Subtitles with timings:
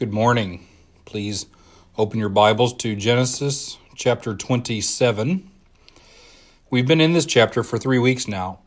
[0.00, 0.66] Good morning.
[1.04, 1.44] Please
[1.98, 5.50] open your Bibles to Genesis chapter 27.
[6.70, 8.60] We've been in this chapter for three weeks now.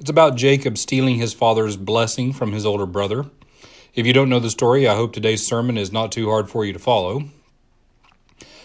[0.00, 3.26] It's about Jacob stealing his father's blessing from his older brother.
[3.94, 6.64] If you don't know the story, I hope today's sermon is not too hard for
[6.64, 7.28] you to follow.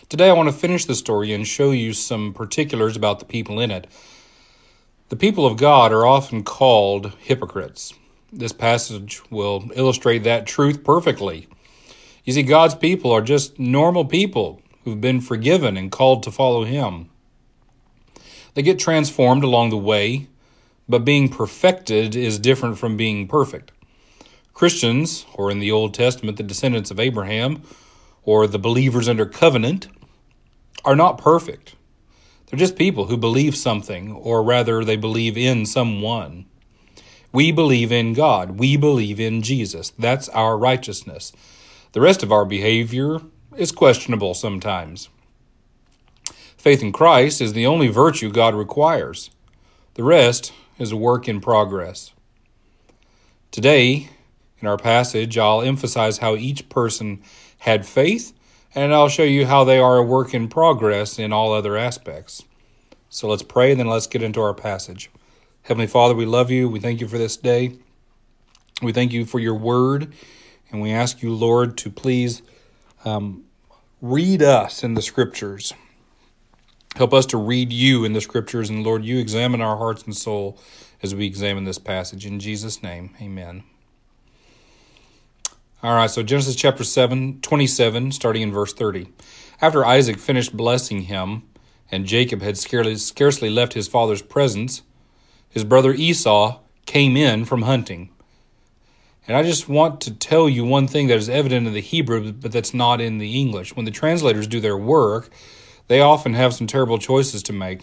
[0.10, 3.60] Today, I want to finish the story and show you some particulars about the people
[3.60, 3.86] in it.
[5.10, 7.94] The people of God are often called hypocrites.
[8.34, 11.48] This passage will illustrate that truth perfectly.
[12.26, 16.64] You see, God's people are just normal people who've been forgiven and called to follow
[16.64, 17.12] Him.
[18.56, 20.28] They get transformed along the way,
[20.90, 23.72] but being perfected is different from being perfect.
[24.56, 27.62] Christians, or in the Old Testament, the descendants of Abraham,
[28.24, 29.88] or the believers under covenant,
[30.84, 31.76] are not perfect.
[32.48, 36.46] They're just people who believe something, or rather, they believe in someone.
[37.32, 38.58] We believe in God.
[38.58, 39.92] We believe in Jesus.
[40.00, 41.34] That's our righteousness.
[41.96, 43.22] The rest of our behavior
[43.56, 45.08] is questionable sometimes.
[46.58, 49.30] Faith in Christ is the only virtue God requires.
[49.94, 52.12] The rest is a work in progress.
[53.50, 54.10] Today,
[54.60, 57.24] in our passage, I'll emphasize how each person
[57.60, 58.34] had faith,
[58.76, 62.44] and I'll show you how they are a work in progress in all other aspects.
[63.08, 65.10] So let's pray, and then let's get into our passage.
[65.62, 66.68] Heavenly Father, we love you.
[66.68, 67.78] We thank you for this day.
[68.82, 70.14] We thank you for your word.
[70.72, 72.42] And we ask you, Lord, to please
[73.04, 73.46] um,
[74.02, 75.74] read us in the scriptures.
[76.96, 78.70] Help us to read you in the scriptures.
[78.70, 80.58] And Lord, you examine our hearts and soul
[81.04, 82.26] as we examine this passage.
[82.26, 83.64] In Jesus' name, amen.
[85.84, 89.08] All right, so Genesis chapter 7, 27, starting in verse 30.
[89.62, 91.44] After Isaac finished blessing him,
[91.92, 94.82] and Jacob had scarcely, scarcely left his father's presence,
[95.48, 98.10] his brother Esau came in from hunting.
[99.28, 102.32] And I just want to tell you one thing that is evident in the Hebrew,
[102.32, 103.76] but that's not in the English.
[103.76, 105.30] When the translators do their work,
[105.88, 107.82] they often have some terrible choices to make.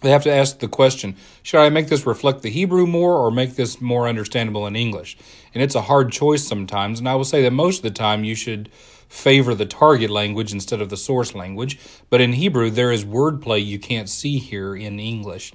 [0.00, 3.30] They have to ask the question should I make this reflect the Hebrew more or
[3.30, 5.16] make this more understandable in English?
[5.54, 8.24] And it's a hard choice sometimes, and I will say that most of the time
[8.24, 8.70] you should
[9.08, 11.78] favor the target language instead of the source language.
[12.10, 15.52] But in Hebrew, there is wordplay you can't see here in English.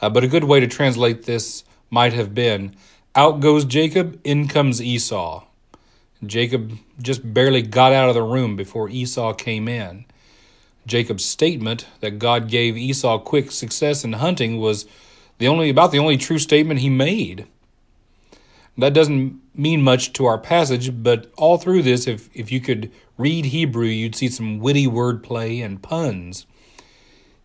[0.00, 2.74] Uh, but a good way to translate this might have been
[3.18, 5.42] out goes Jacob, in comes Esau.
[6.24, 10.04] Jacob just barely got out of the room before Esau came in.
[10.86, 14.86] Jacob's statement that God gave Esau quick success in hunting was
[15.38, 17.48] the only about the only true statement he made.
[18.76, 22.92] That doesn't mean much to our passage, but all through this, if, if you could
[23.16, 26.46] read Hebrew, you'd see some witty wordplay and puns.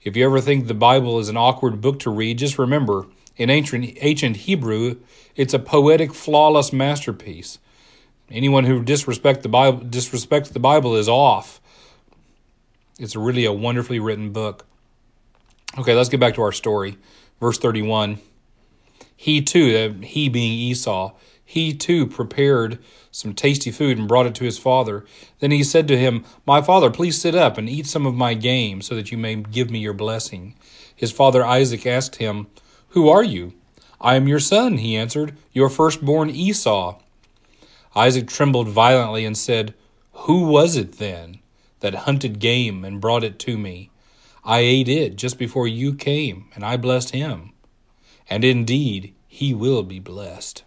[0.04, 3.50] If you ever think the Bible is an awkward book to read, just remember in
[3.50, 4.98] ancient, ancient Hebrew,
[5.36, 7.60] it's a poetic, flawless masterpiece.
[8.30, 11.60] Anyone who disrespect the Bible, disrespects the Bible is off.
[13.00, 14.66] It's really a wonderfully written book.
[15.78, 16.98] Okay, let's get back to our story.
[17.40, 18.20] Verse 31.
[19.16, 21.14] He too, uh, he being Esau,
[21.46, 22.80] he too prepared
[23.12, 25.06] some tasty food and brought it to his father.
[25.40, 28.34] Then he said to him, My father, please sit up and eat some of my
[28.34, 30.56] game, so that you may give me your blessing.
[30.96, 32.48] His father Isaac asked him,
[32.94, 33.54] who are you?
[34.00, 37.00] I am your son, he answered, your firstborn Esau.
[37.96, 39.74] Isaac trembled violently and said,
[40.14, 41.40] Who was it then
[41.80, 43.90] that hunted game and brought it to me?
[44.46, 47.54] I ate it just before you came, and I blessed him.
[48.30, 50.64] And indeed, he will be blessed.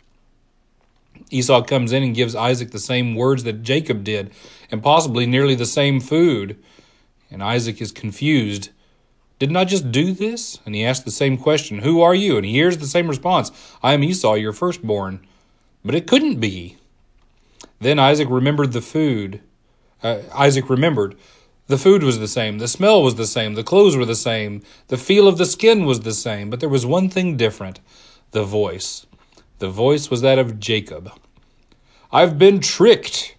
[1.31, 4.33] Esau comes in and gives Isaac the same words that Jacob did,
[4.71, 6.59] and possibly nearly the same food.
[7.31, 8.71] And Isaac is confused
[9.39, 10.61] didn't I just do this?
[10.65, 12.37] And he asked the same question, Who are you?
[12.37, 13.51] And he hears the same response,
[13.83, 15.27] I am Esau, your firstborn.
[15.85, 16.77] But it couldn't be.
[17.81, 19.41] Then Isaac remembered the food.
[20.03, 21.17] Uh, Isaac remembered.
[21.69, 24.63] The food was the same, the smell was the same, the clothes were the same,
[24.87, 27.81] the feel of the skin was the same, but there was one thing different
[28.31, 29.07] the voice.
[29.59, 31.11] The voice was that of Jacob.
[32.13, 33.35] I've been tricked.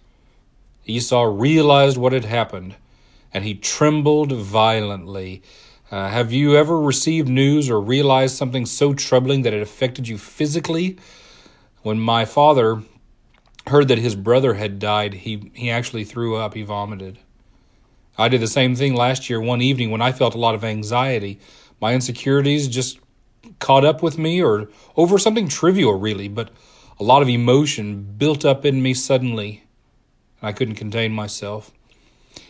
[0.84, 2.76] Esau realized what had happened,
[3.32, 5.42] and he trembled violently.
[5.90, 10.18] Uh, have you ever received news or realized something so troubling that it affected you
[10.18, 10.98] physically?
[11.82, 12.82] When my father
[13.66, 17.18] heard that his brother had died, he, he actually threw up, he vomited.
[18.18, 20.64] I did the same thing last year one evening when I felt a lot of
[20.64, 21.40] anxiety.
[21.80, 22.98] My insecurities just
[23.58, 26.50] caught up with me or over something trivial, really, but
[27.00, 29.64] a lot of emotion built up in me suddenly,
[30.40, 31.70] and I couldn't contain myself.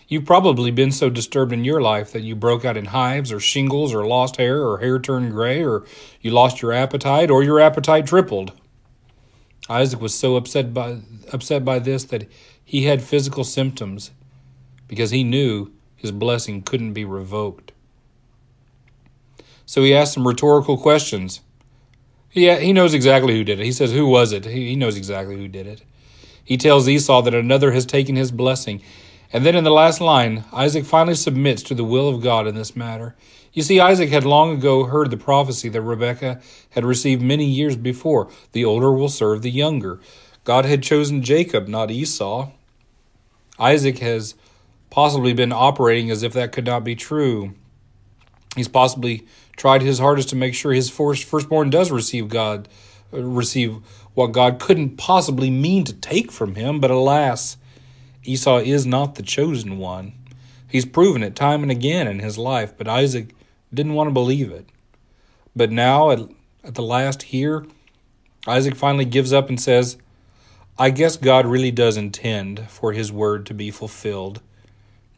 [0.08, 3.38] You've probably been so disturbed in your life that you broke out in hives or
[3.38, 5.84] shingles or lost hair or hair turned gray or
[6.22, 8.52] you lost your appetite or your appetite tripled.
[9.68, 11.00] Isaac was so upset by
[11.30, 12.26] upset by this that
[12.64, 14.10] he had physical symptoms
[14.86, 17.72] because he knew his blessing couldn't be revoked.
[19.66, 21.42] So he asked some rhetorical questions.
[22.32, 23.64] Yeah, he knows exactly who did it.
[23.64, 24.46] He says, Who was it?
[24.46, 25.82] He knows exactly who did it.
[26.42, 28.82] He tells Esau that another has taken his blessing.
[29.32, 32.54] And then in the last line, Isaac finally submits to the will of God in
[32.54, 33.14] this matter.
[33.52, 36.40] You see, Isaac had long ago heard the prophecy that Rebekah
[36.70, 40.00] had received many years before the older will serve the younger.
[40.44, 42.50] God had chosen Jacob, not Esau.
[43.58, 44.34] Isaac has
[44.90, 47.54] possibly been operating as if that could not be true.
[48.56, 49.26] He's possibly
[49.56, 52.68] tried his hardest to make sure his firstborn does receive God,
[53.12, 53.76] uh, receive
[54.14, 57.56] what God couldn't possibly mean to take from him, but alas,
[58.28, 60.12] Esau is not the chosen one.
[60.68, 63.34] He's proven it time and again in his life, but Isaac
[63.72, 64.66] didn't want to believe it.
[65.56, 66.20] But now, at,
[66.62, 67.66] at the last here,
[68.46, 69.96] Isaac finally gives up and says,
[70.78, 74.42] I guess God really does intend for his word to be fulfilled.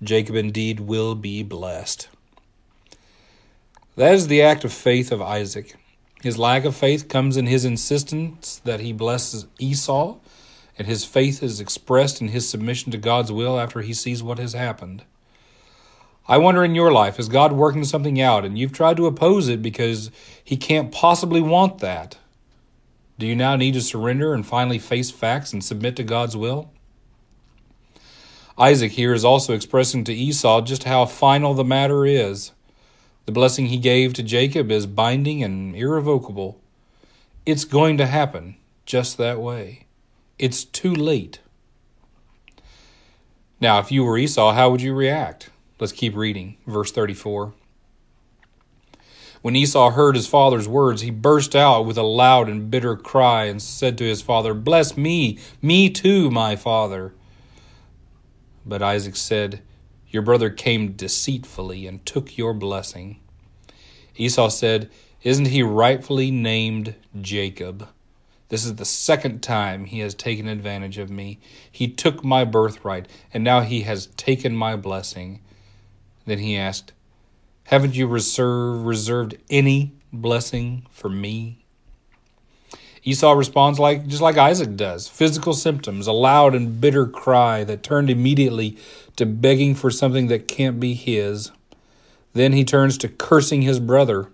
[0.03, 2.09] Jacob indeed will be blessed.
[3.97, 5.75] That is the act of faith of Isaac.
[6.23, 10.17] His lack of faith comes in his insistence that he blesses Esau,
[10.81, 14.39] and his faith is expressed in his submission to God's will after he sees what
[14.39, 15.05] has happened.
[16.27, 19.47] I wonder in your life, is God working something out and you've tried to oppose
[19.47, 20.11] it because
[20.43, 22.17] He can't possibly want that?
[23.19, 26.71] Do you now need to surrender and finally face facts and submit to God's will?
[28.57, 32.53] Isaac here is also expressing to Esau just how final the matter is.
[33.27, 36.59] The blessing he gave to Jacob is binding and irrevocable.
[37.45, 38.57] It's going to happen
[38.87, 39.85] just that way.
[40.41, 41.41] It's too late.
[43.61, 45.51] Now, if you were Esau, how would you react?
[45.79, 46.57] Let's keep reading.
[46.67, 47.53] Verse 34.
[49.43, 53.45] When Esau heard his father's words, he burst out with a loud and bitter cry
[53.45, 57.13] and said to his father, Bless me, me too, my father.
[58.65, 59.61] But Isaac said,
[60.09, 63.21] Your brother came deceitfully and took your blessing.
[64.17, 64.91] Esau said,
[65.23, 67.87] Isn't he rightfully named Jacob?
[68.51, 71.39] This is the second time he has taken advantage of me.
[71.71, 75.41] He took my birthright, and now he has taken my blessing.
[76.27, 76.93] Then he asked,
[77.65, 81.65] Haven't you reserve, reserved any blessing for me?
[83.05, 87.85] Esau responds like just like Isaac does physical symptoms, a loud and bitter cry that
[87.85, 88.77] turned immediately
[89.15, 91.53] to begging for something that can't be his.
[92.33, 94.31] Then he turns to cursing his brother.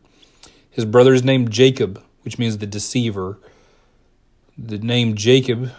[0.71, 3.39] His brother is named Jacob, which means the deceiver.
[4.59, 5.71] The name Jacob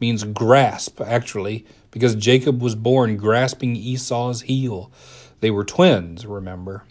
[0.00, 4.90] means grasp, actually, because Jacob was born grasping Esau's heel.
[5.40, 6.84] They were twins, remember.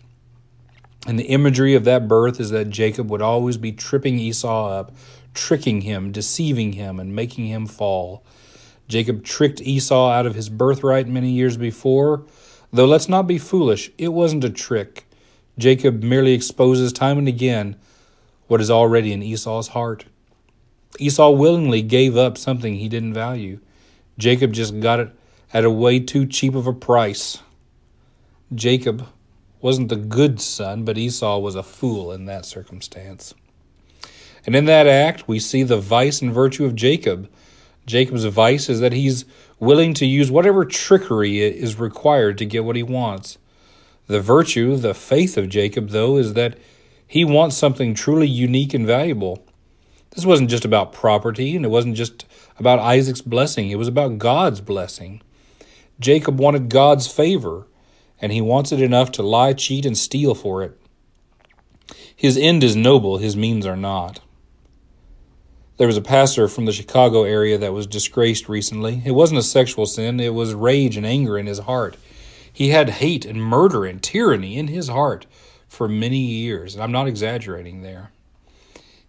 [1.08, 4.92] And the imagery of that birth is that Jacob would always be tripping Esau up,
[5.34, 8.24] tricking him, deceiving him, and making him fall.
[8.88, 12.26] Jacob tricked Esau out of his birthright many years before.
[12.72, 15.06] Though let's not be foolish, it wasn't a trick.
[15.58, 17.78] Jacob merely exposes time and again
[18.46, 20.06] what is already in Esau's heart.
[20.98, 23.60] Esau willingly gave up something he didn't value.
[24.18, 25.10] Jacob just got it
[25.54, 27.40] at a way too cheap of a price.
[28.54, 29.08] Jacob
[29.62, 33.34] wasn't the good son, but Esau was a fool in that circumstance.
[34.46, 37.30] And in that act, we see the vice and virtue of Jacob.
[37.86, 39.26] Jacob's vice is that he's
[39.60, 43.38] willing to use whatever trickery is required to get what he wants.
[44.08, 46.58] The virtue, the faith of Jacob, though, is that
[47.06, 49.44] he wants something truly unique and valuable.
[50.12, 52.26] This wasn't just about property, and it wasn't just
[52.58, 55.22] about Isaac's blessing, it was about God's blessing.
[56.00, 57.68] Jacob wanted God's favor
[58.22, 60.80] and he wants it enough to lie, cheat, and steal for it.
[62.16, 64.20] His end is noble, his means are not.
[65.78, 69.02] There was a pastor from the Chicago area that was disgraced recently.
[69.06, 71.96] It wasn't a sexual sin, it was rage and anger in his heart.
[72.52, 75.26] He had hate and murder and tyranny in his heart
[75.70, 78.12] for many years, and I'm not exaggerating there.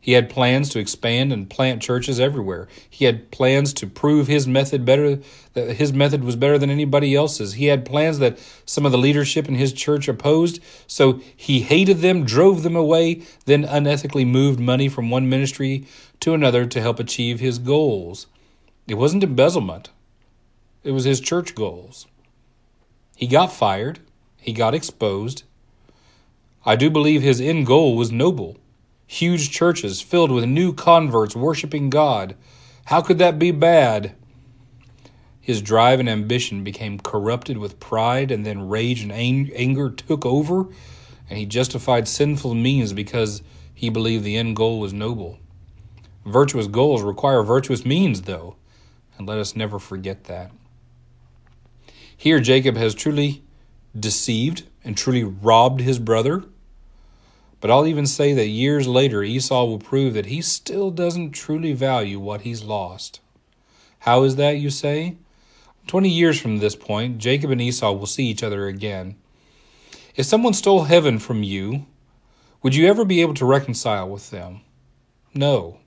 [0.02, 2.68] He had plans to expand and plant churches everywhere.
[2.88, 5.20] He had plans to prove his method better
[5.52, 7.54] that his method was better than anybody else's.
[7.54, 11.98] He had plans that some of the leadership in his church opposed, so he hated
[11.98, 15.86] them, drove them away, then unethically moved money from one ministry
[16.20, 18.26] to another to help achieve his goals.
[18.88, 19.90] It wasn't embezzlement.
[20.82, 22.06] It was his church goals.
[23.16, 23.98] He got fired,
[24.38, 25.42] he got exposed.
[26.64, 28.56] I do believe his end goal was noble
[29.10, 32.36] huge churches filled with new converts worshiping God.
[32.84, 34.14] How could that be bad?
[35.40, 40.68] His drive and ambition became corrupted with pride, and then rage and anger took over,
[41.28, 43.42] and he justified sinful means because
[43.74, 45.40] he believed the end goal was noble.
[46.24, 48.54] Virtuous goals require virtuous means, though,
[49.18, 50.52] and let us never forget that.
[52.16, 53.42] Here, Jacob has truly
[53.98, 56.44] deceived and truly robbed his brother.
[57.60, 61.72] But I'll even say that years later, Esau will prove that he still doesn't truly
[61.72, 63.20] value what he's lost.
[64.00, 65.16] How is that, you say?
[65.86, 69.16] Twenty years from this point, Jacob and Esau will see each other again.
[70.16, 71.86] If someone stole heaven from you,
[72.62, 74.60] would you ever be able to reconcile with them?
[75.34, 75.78] No.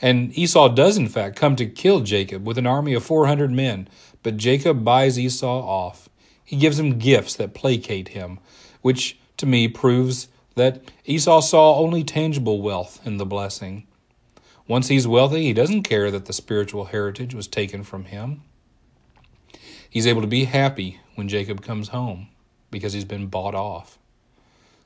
[0.00, 3.88] And Esau does, in fact, come to kill Jacob with an army of 400 men,
[4.22, 6.08] but Jacob buys Esau off.
[6.44, 8.38] He gives him gifts that placate him,
[8.80, 13.86] which to me proves that Esau saw only tangible wealth in the blessing.
[14.68, 18.42] Once he's wealthy, he doesn't care that the spiritual heritage was taken from him.
[19.88, 22.28] He's able to be happy when Jacob comes home
[22.70, 23.98] because he's been bought off.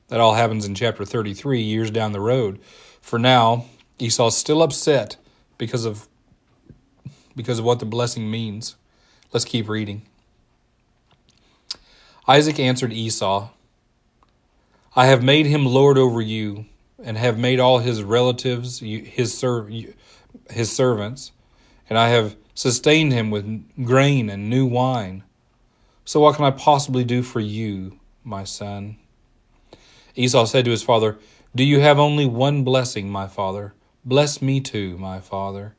[0.09, 2.59] That all happens in chapter 33, years down the road.
[3.01, 3.65] For now,
[3.99, 5.17] Esau's still upset
[5.57, 6.07] because of
[7.35, 8.75] because of what the blessing means.
[9.31, 10.01] Let's keep reading.
[12.27, 13.49] Isaac answered Esau,
[14.95, 16.65] I have made him lord over you,
[17.03, 19.71] and have made all his relatives his, serv-
[20.49, 21.31] his servants,
[21.89, 25.23] and I have sustained him with grain and new wine.
[26.05, 28.97] So what can I possibly do for you, my son?
[30.15, 31.17] Esau said to his father,
[31.55, 33.73] Do you have only one blessing, my father?
[34.03, 35.75] Bless me too, my father.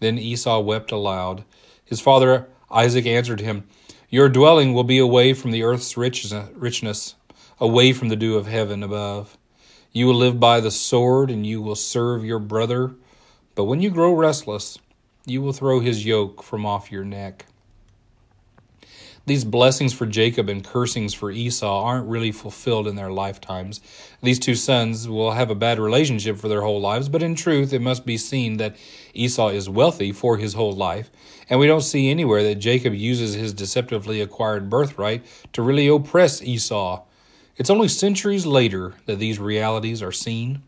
[0.00, 1.44] Then Esau wept aloud.
[1.84, 3.64] His father Isaac answered him,
[4.10, 7.14] Your dwelling will be away from the earth's richness,
[7.60, 9.36] away from the dew of heaven above.
[9.92, 12.94] You will live by the sword, and you will serve your brother.
[13.54, 14.78] But when you grow restless,
[15.26, 17.46] you will throw his yoke from off your neck.
[19.26, 23.80] These blessings for Jacob and cursings for Esau aren't really fulfilled in their lifetimes.
[24.22, 27.72] These two sons will have a bad relationship for their whole lives, but in truth,
[27.72, 28.76] it must be seen that
[29.14, 31.10] Esau is wealthy for his whole life,
[31.48, 36.42] and we don't see anywhere that Jacob uses his deceptively acquired birthright to really oppress
[36.42, 37.02] Esau.
[37.56, 40.62] It's only centuries later that these realities are seen.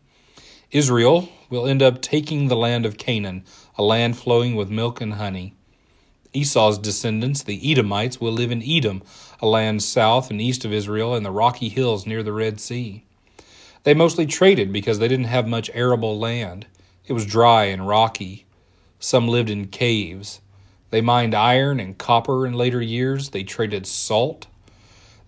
[0.71, 3.43] Israel will end up taking the land of Canaan,
[3.77, 5.53] a land flowing with milk and honey.
[6.33, 9.01] Esau's descendants, the Edomites, will live in Edom,
[9.41, 13.03] a land south and east of Israel in the rocky hills near the Red Sea.
[13.83, 16.67] They mostly traded because they didn't have much arable land.
[17.05, 18.45] It was dry and rocky.
[18.99, 20.41] Some lived in caves.
[20.89, 23.29] They mined iron and copper in later years.
[23.29, 24.47] They traded salt.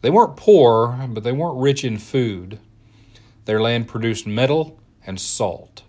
[0.01, 2.59] They weren't poor, but they weren't rich in food.
[3.45, 5.83] Their land produced metal and salt.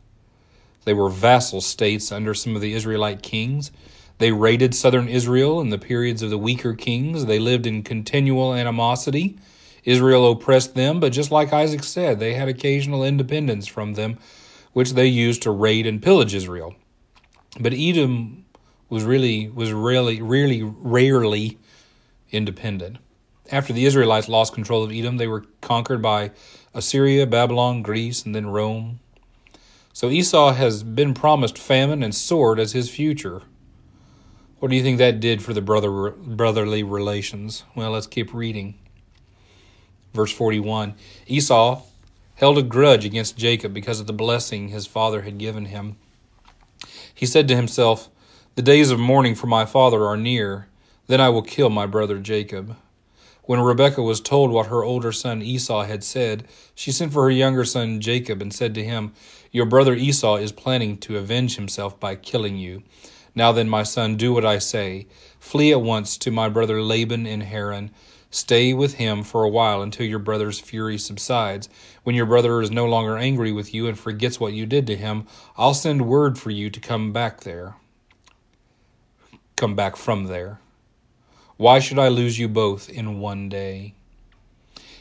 [0.85, 3.71] They were vassal states under some of the Israelite kings.
[4.19, 7.27] They raided southern Israel in the periods of the weaker kings.
[7.27, 9.39] They lived in continual animosity.
[9.85, 14.19] Israel oppressed them, but just like Isaac said, they had occasional independence from them,
[14.73, 16.75] which they used to raid and pillage Israel.
[17.59, 18.45] But Edom
[18.89, 21.59] was really was really really rarely
[22.31, 22.99] independent.
[23.53, 26.31] After the Israelites lost control of Edom, they were conquered by
[26.73, 29.01] Assyria, Babylon, Greece, and then Rome.
[29.93, 33.43] So Esau has been promised famine and sword as his future.
[34.61, 37.65] What do you think that did for the brother brotherly relations?
[37.75, 38.79] Well, let's keep reading.
[40.15, 40.95] Verse 41
[41.27, 41.83] Esau
[42.37, 45.97] held a grudge against Jacob because of the blessing his father had given him.
[47.13, 48.09] He said to himself,
[48.55, 50.69] The days of mourning for my father are near,
[51.07, 52.77] then I will kill my brother Jacob.
[53.51, 57.33] When Rebekah was told what her older son Esau had said, she sent for her
[57.33, 59.13] younger son Jacob and said to him,
[59.51, 62.85] Your brother Esau is planning to avenge himself by killing you.
[63.35, 65.09] Now then, my son, do what I say.
[65.41, 67.91] Flee at once to my brother Laban in Haran.
[68.31, 71.69] Stay with him for a while until your brother's fury subsides.
[72.05, 74.97] When your brother is no longer angry with you and forgets what you did to
[74.97, 75.27] him,
[75.57, 77.75] I'll send word for you to come back there.
[79.57, 80.61] Come back from there.
[81.61, 83.93] Why should I lose you both in one day?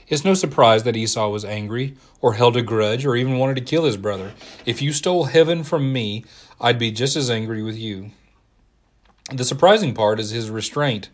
[0.09, 3.61] It's no surprise that Esau was angry, or held a grudge, or even wanted to
[3.61, 4.33] kill his brother.
[4.65, 6.25] If you stole heaven from me,
[6.59, 8.11] I'd be just as angry with you.
[9.31, 11.09] The surprising part is his restraint.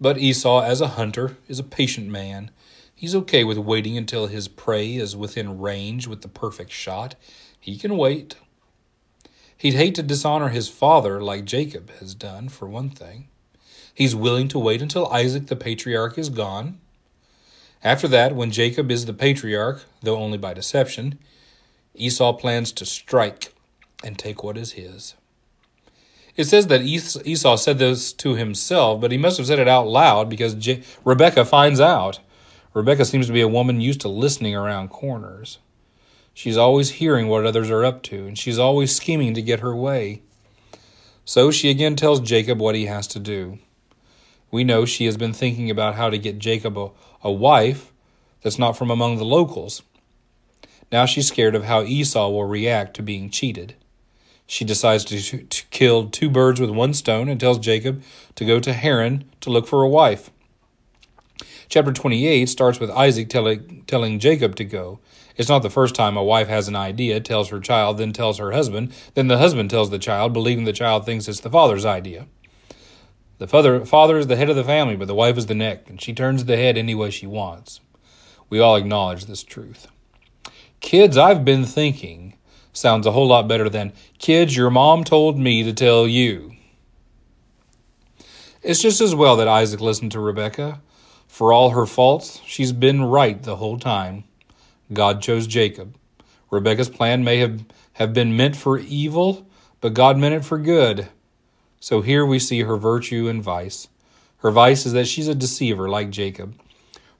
[0.00, 2.52] But Esau, as a hunter, is a patient man.
[2.94, 7.16] He's okay with waiting until his prey is within range with the perfect shot.
[7.58, 8.36] He can wait.
[9.56, 13.26] He'd hate to dishonor his father like Jacob has done, for one thing.
[13.96, 16.78] He's willing to wait until Isaac the patriarch is gone.
[17.82, 21.18] After that, when Jacob is the patriarch, though only by deception,
[21.94, 23.54] Esau plans to strike
[24.04, 25.14] and take what is his.
[26.36, 29.88] It says that Esau said this to himself, but he must have said it out
[29.88, 32.20] loud because J- Rebecca finds out.
[32.74, 35.56] Rebecca seems to be a woman used to listening around corners.
[36.34, 39.74] She's always hearing what others are up to, and she's always scheming to get her
[39.74, 40.20] way.
[41.24, 43.58] So she again tells Jacob what he has to do.
[44.50, 46.90] We know she has been thinking about how to get Jacob a,
[47.22, 47.92] a wife
[48.42, 49.82] that's not from among the locals.
[50.92, 53.74] Now she's scared of how Esau will react to being cheated.
[54.46, 58.02] She decides to, to kill two birds with one stone and tells Jacob
[58.36, 60.30] to go to Haran to look for a wife.
[61.68, 65.00] Chapter 28 starts with Isaac telling, telling Jacob to go.
[65.36, 68.38] It's not the first time a wife has an idea, tells her child, then tells
[68.38, 71.84] her husband, then the husband tells the child, believing the child thinks it's the father's
[71.84, 72.26] idea.
[73.38, 75.90] The father, father is the head of the family, but the wife is the neck,
[75.90, 77.80] and she turns the head any way she wants.
[78.48, 79.88] We all acknowledge this truth.
[80.80, 82.36] Kids, I've been thinking
[82.72, 86.54] sounds a whole lot better than kids, your mom told me to tell you.
[88.62, 90.80] It's just as well that Isaac listened to Rebecca.
[91.26, 94.24] For all her faults, she's been right the whole time.
[94.92, 95.96] God chose Jacob.
[96.50, 97.64] Rebecca's plan may have,
[97.94, 99.46] have been meant for evil,
[99.80, 101.08] but God meant it for good.
[101.86, 103.86] So here we see her virtue and vice.
[104.38, 106.60] Her vice is that she's a deceiver like Jacob.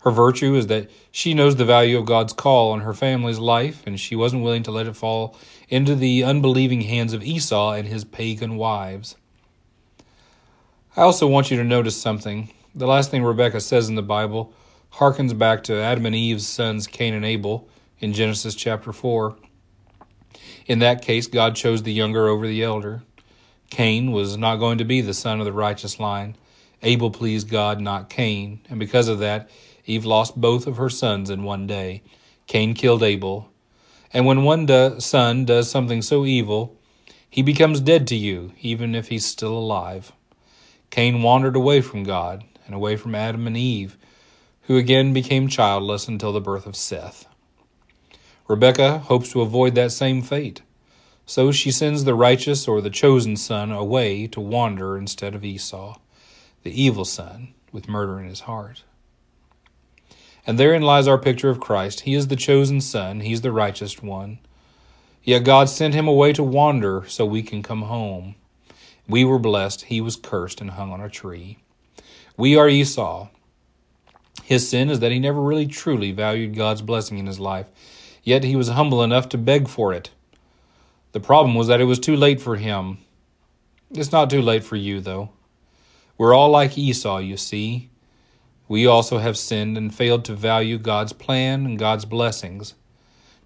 [0.01, 3.85] Her virtue is that she knows the value of God's call on her family's life,
[3.87, 5.37] and she wasn't willing to let it fall
[5.69, 9.15] into the unbelieving hands of Esau and his pagan wives.
[10.97, 12.53] I also want you to notice something.
[12.75, 14.53] The last thing Rebekah says in the Bible
[14.95, 17.69] harkens back to Adam and Eve's sons, Cain and Abel,
[18.01, 19.37] in Genesis chapter 4.
[20.67, 23.05] In that case, God chose the younger over the elder.
[23.71, 26.37] Cain was not going to be the son of the righteous line.
[26.83, 29.51] Abel pleased God, not Cain, and because of that,
[29.87, 32.03] Eve lost both of her sons in one day.
[32.47, 33.51] Cain killed Abel.
[34.13, 36.77] And when one do- son does something so evil,
[37.29, 40.13] he becomes dead to you, even if he's still alive.
[40.91, 43.97] Cain wandered away from God and away from Adam and Eve,
[44.63, 47.27] who again became childless until the birth of Seth.
[48.49, 50.63] Rebekah hopes to avoid that same fate,
[51.27, 55.99] so she sends the righteous or the chosen son away to wander instead of Esau,
[56.63, 58.85] the evil son with murder in his heart.
[60.47, 62.01] And therein lies our picture of Christ.
[62.01, 64.39] He is the chosen son, he's the righteous one.
[65.25, 68.37] Yet God sent him away to wander so we can come home.
[69.09, 71.59] We were blessed, he was cursed and hung on a tree.
[72.37, 73.29] We are Esau,
[74.45, 77.67] his sin is that he never really truly valued God's blessing in his life,
[78.23, 80.11] yet he was humble enough to beg for it.
[81.17, 82.99] The problem was that it was too late for him.
[83.91, 85.31] It's not too late for you, though.
[86.19, 87.89] We're all like Esau, you see.
[88.69, 92.75] We also have sinned and failed to value God's plan and God's blessings.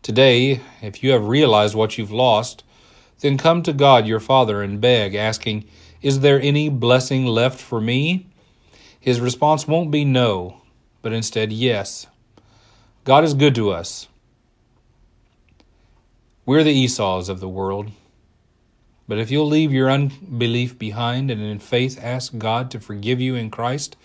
[0.02, 2.64] Today, if you have realized what you've lost,
[3.20, 5.64] then come to God your Father and beg, asking,
[6.02, 8.26] Is there any blessing left for me?
[8.98, 10.61] His response won't be no,
[11.02, 12.09] but instead, yes.
[13.04, 14.09] God is good to us.
[16.50, 17.92] We're the Esau's of the world.
[19.06, 23.36] But if you'll leave your unbelief behind and in faith ask God to forgive you
[23.36, 23.96] in Christ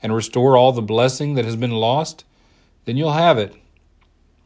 [0.00, 2.24] and restore all the blessing that has been lost,
[2.84, 3.56] then you'll have it.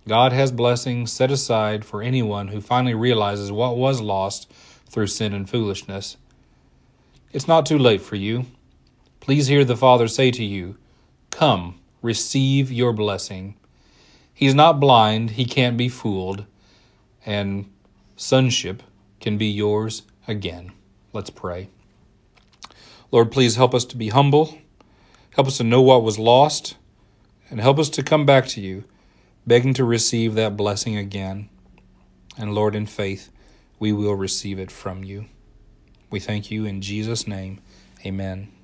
[0.08, 4.50] God has blessings set aside for anyone who finally realizes what was lost
[4.86, 6.16] through sin and foolishness.
[7.34, 8.46] It's not too late for you.
[9.20, 10.78] Please hear the Father say to you,
[11.28, 13.56] Come receive your blessing.
[14.32, 16.46] He's not blind, he can't be fooled,
[17.24, 17.70] and
[18.16, 18.82] sonship
[19.20, 20.72] can be yours again.
[21.12, 21.68] Let's pray.
[23.10, 24.58] Lord, please help us to be humble,
[25.30, 26.76] help us to know what was lost,
[27.50, 28.84] and help us to come back to you,
[29.46, 31.50] begging to receive that blessing again.
[32.38, 33.30] And Lord, in faith,
[33.78, 35.26] we will receive it from you.
[36.10, 37.60] We thank you in Jesus' name.
[38.06, 38.61] Amen.